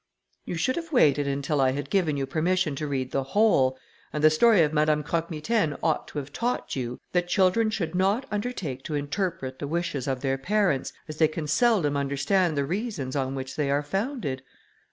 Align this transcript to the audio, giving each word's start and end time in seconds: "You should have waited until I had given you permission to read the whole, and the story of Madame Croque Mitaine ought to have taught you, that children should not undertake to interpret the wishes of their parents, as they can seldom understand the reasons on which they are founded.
"You 0.45 0.55
should 0.55 0.77
have 0.77 0.91
waited 0.91 1.27
until 1.27 1.61
I 1.61 1.73
had 1.73 1.91
given 1.91 2.17
you 2.17 2.25
permission 2.25 2.75
to 2.77 2.87
read 2.87 3.11
the 3.11 3.21
whole, 3.37 3.77
and 4.11 4.23
the 4.23 4.31
story 4.31 4.63
of 4.63 4.73
Madame 4.73 5.03
Croque 5.03 5.29
Mitaine 5.29 5.77
ought 5.83 6.07
to 6.07 6.17
have 6.17 6.33
taught 6.33 6.75
you, 6.75 6.99
that 7.11 7.27
children 7.27 7.69
should 7.69 7.93
not 7.93 8.25
undertake 8.31 8.81
to 8.85 8.95
interpret 8.95 9.59
the 9.59 9.67
wishes 9.67 10.07
of 10.07 10.21
their 10.21 10.39
parents, 10.39 10.91
as 11.07 11.17
they 11.17 11.27
can 11.27 11.45
seldom 11.45 11.95
understand 11.95 12.57
the 12.57 12.65
reasons 12.65 13.15
on 13.15 13.35
which 13.35 13.55
they 13.55 13.69
are 13.69 13.83
founded. 13.83 14.41